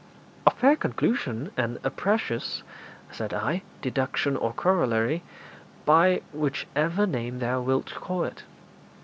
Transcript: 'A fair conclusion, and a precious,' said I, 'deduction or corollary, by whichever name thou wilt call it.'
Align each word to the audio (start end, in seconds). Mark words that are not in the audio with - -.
'A 0.47 0.49
fair 0.49 0.75
conclusion, 0.75 1.51
and 1.55 1.77
a 1.83 1.91
precious,' 1.91 2.63
said 3.11 3.35
I, 3.35 3.61
'deduction 3.83 4.35
or 4.35 4.51
corollary, 4.51 5.21
by 5.85 6.23
whichever 6.33 7.05
name 7.05 7.37
thou 7.37 7.61
wilt 7.61 7.93
call 7.93 8.23
it.' 8.23 8.41